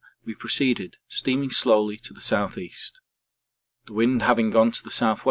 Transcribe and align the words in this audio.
we 0.25 0.33
proceeded, 0.33 0.97
steaming 1.07 1.51
slowly 1.51 1.95
to 1.95 2.11
the 2.11 2.17
S.E. 2.21 2.73
The 3.85 3.93
wind 3.93 4.23
having 4.23 4.49
gone 4.49 4.71
to 4.71 4.81
the 4.81 4.89
S.W. 4.89 5.19